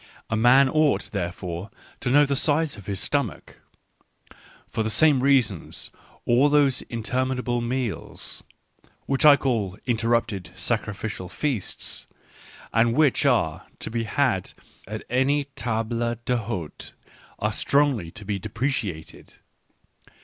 [0.31, 1.69] A man ought, therefore,
[1.99, 3.57] to know the size of his stomach.
[4.67, 5.91] For the same reasons
[6.25, 8.41] all those interminable meals,
[9.05, 12.07] which I call interrupted sacrificial feasts,
[12.73, 14.53] and which are to 6e had
[14.87, 16.93] at any table d'h6te,
[17.37, 19.35] are strongly to be deprecated.